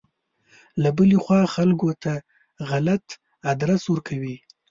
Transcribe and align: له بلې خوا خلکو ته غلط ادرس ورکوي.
له 0.81 0.89
بلې 0.97 1.17
خوا 1.23 1.41
خلکو 1.55 1.89
ته 2.03 2.13
غلط 2.69 3.05
ادرس 3.51 3.83
ورکوي. 3.89 4.35